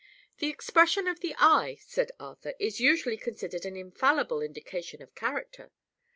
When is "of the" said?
1.07-1.35